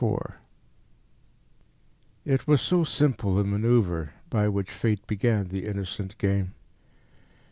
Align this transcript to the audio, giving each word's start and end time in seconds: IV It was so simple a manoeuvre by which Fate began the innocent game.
IV 0.01 0.33
It 2.25 2.47
was 2.47 2.59
so 2.59 2.83
simple 2.83 3.37
a 3.37 3.43
manoeuvre 3.43 4.09
by 4.31 4.47
which 4.47 4.71
Fate 4.71 5.05
began 5.05 5.49
the 5.49 5.67
innocent 5.67 6.17
game. 6.17 6.55